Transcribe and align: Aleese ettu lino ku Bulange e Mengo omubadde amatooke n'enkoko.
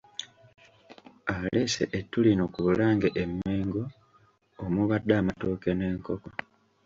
Aleese 1.33 1.83
ettu 1.97 2.17
lino 2.25 2.45
ku 2.53 2.59
Bulange 2.65 3.09
e 3.21 3.23
Mengo 3.37 3.83
omubadde 4.63 5.13
amatooke 5.19 5.69
n'enkoko. 5.75 6.29